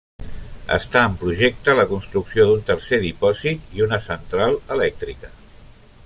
Està 0.75 1.01
en 1.09 1.17
projecte 1.23 1.75
la 1.79 1.85
construcció 1.91 2.47
d'un 2.51 2.65
tercer 2.69 2.99
dipòsit 3.03 3.77
i 3.81 3.85
una 3.89 4.01
central 4.09 4.57
elèctrica. 4.77 5.35